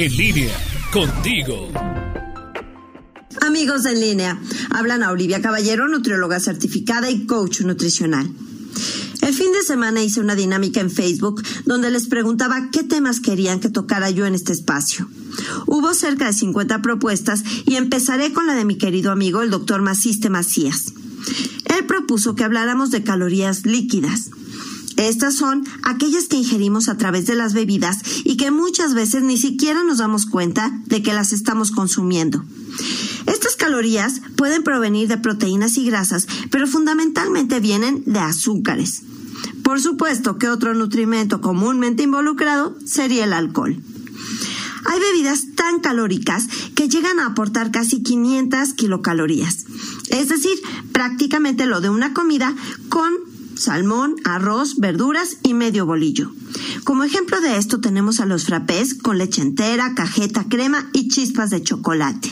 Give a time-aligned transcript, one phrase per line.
[0.00, 0.56] En línea,
[0.92, 1.72] contigo.
[3.44, 4.40] Amigos en línea,
[4.70, 8.30] hablan a Olivia Caballero, nutrióloga certificada y coach nutricional.
[9.22, 13.58] El fin de semana hice una dinámica en Facebook donde les preguntaba qué temas querían
[13.58, 15.10] que tocara yo en este espacio.
[15.66, 19.82] Hubo cerca de 50 propuestas y empezaré con la de mi querido amigo el doctor
[19.82, 20.92] Maciste Macías.
[21.76, 24.30] Él propuso que habláramos de calorías líquidas.
[24.98, 29.38] Estas son aquellas que ingerimos a través de las bebidas y que muchas veces ni
[29.38, 32.44] siquiera nos damos cuenta de que las estamos consumiendo.
[33.26, 39.02] Estas calorías pueden provenir de proteínas y grasas, pero fundamentalmente vienen de azúcares.
[39.62, 43.80] Por supuesto que otro nutrimento comúnmente involucrado sería el alcohol.
[44.84, 49.66] Hay bebidas tan calóricas que llegan a aportar casi 500 kilocalorías,
[50.08, 50.54] es decir,
[50.92, 52.54] prácticamente lo de una comida
[52.88, 53.27] con
[53.58, 56.30] salmón, arroz, verduras y medio bolillo.
[56.84, 61.50] Como ejemplo de esto tenemos a los frappés con leche entera, cajeta, crema y chispas
[61.50, 62.30] de chocolate.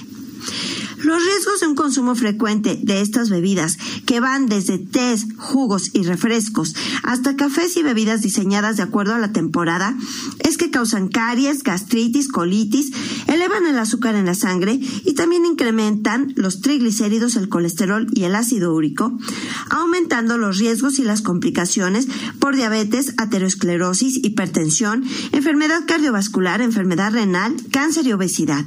[0.99, 6.03] Los riesgos de un consumo frecuente de estas bebidas, que van desde tés, jugos y
[6.03, 9.95] refrescos hasta cafés y bebidas diseñadas de acuerdo a la temporada,
[10.41, 12.93] es que causan caries, gastritis, colitis,
[13.27, 18.35] elevan el azúcar en la sangre y también incrementan los triglicéridos, el colesterol y el
[18.35, 19.17] ácido úrico,
[19.71, 22.09] aumentando los riesgos y las complicaciones
[22.39, 28.65] por diabetes, aterosclerosis, hipertensión, enfermedad cardiovascular, enfermedad renal, cáncer y obesidad.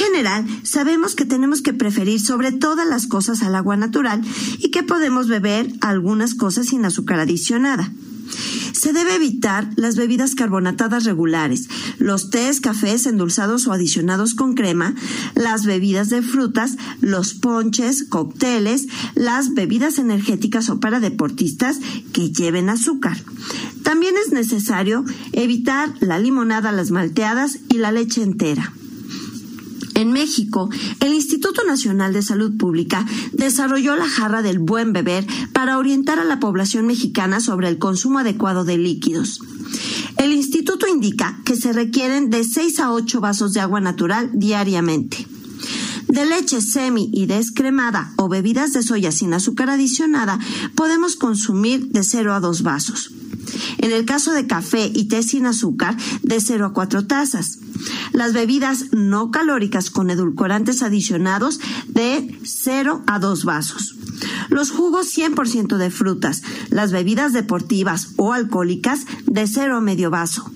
[0.00, 4.22] En general, sabemos que tenemos que preferir sobre todas las cosas al agua natural
[4.58, 7.92] y que podemos beber algunas cosas sin azúcar adicionada.
[8.72, 14.94] Se debe evitar las bebidas carbonatadas regulares, los tés, cafés endulzados o adicionados con crema,
[15.34, 21.78] las bebidas de frutas, los ponches, cócteles, las bebidas energéticas o para deportistas
[22.14, 23.18] que lleven azúcar.
[23.82, 28.72] También es necesario evitar la limonada, las malteadas y la leche entera.
[30.00, 30.70] En México,
[31.00, 36.24] el Instituto Nacional de Salud Pública desarrolló la jarra del buen beber para orientar a
[36.24, 39.42] la población mexicana sobre el consumo adecuado de líquidos.
[40.16, 45.26] El instituto indica que se requieren de 6 a 8 vasos de agua natural diariamente.
[46.08, 50.38] De leche semi y descremada o bebidas de soya sin azúcar adicionada
[50.74, 53.12] podemos consumir de 0 a 2 vasos.
[53.78, 57.58] En el caso de café y té sin azúcar, de 0 a 4 tazas.
[58.12, 63.96] Las bebidas no calóricas con edulcorantes adicionados de 0 a 2 vasos.
[64.48, 70.50] Los jugos 100% de frutas, las bebidas deportivas o alcohólicas de 0 a medio vaso.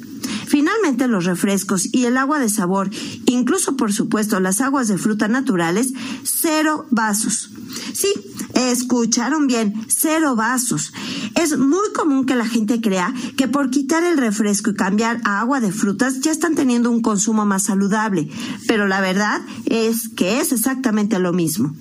[0.47, 2.91] Finalmente, los refrescos y el agua de sabor,
[3.27, 7.51] incluso por supuesto las aguas de fruta naturales, cero vasos.
[7.93, 8.09] Sí,
[8.55, 10.93] escucharon bien, cero vasos.
[11.41, 15.41] Es muy común que la gente crea que por quitar el refresco y cambiar a
[15.41, 18.29] agua de frutas ya están teniendo un consumo más saludable,
[18.67, 21.75] pero la verdad es que es exactamente lo mismo.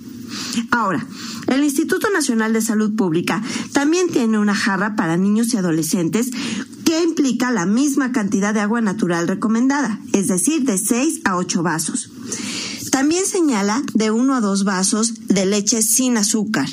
[0.70, 1.06] Ahora,
[1.46, 3.42] el Instituto Nacional de Salud Pública
[3.72, 6.30] también tiene una jarra para niños y adolescentes
[6.84, 11.62] que implica la misma cantidad de agua natural recomendada, es decir, de 6 a 8
[11.62, 12.10] vasos.
[12.94, 16.68] También señala de 1 a 2 vasos de leche sin azúcar.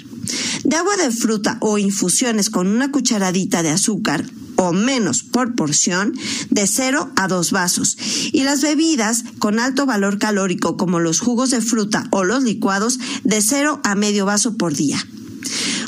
[0.63, 4.23] De agua de fruta o infusiones con una cucharadita de azúcar
[4.55, 6.13] o menos por porción
[6.51, 7.97] de 0 a 2 vasos.
[8.31, 12.99] Y las bebidas con alto valor calórico como los jugos de fruta o los licuados
[13.23, 15.03] de 0 a medio vaso por día.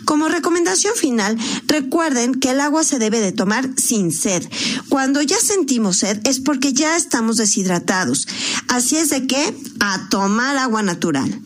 [0.06, 1.38] Como recomendación final,
[1.68, 4.44] recuerden que el agua se debe de tomar sin sed.
[4.90, 8.28] Cuando ya sentimos sed es porque ya estamos deshidratados.
[8.68, 11.42] Así es de que a tomar agua natural.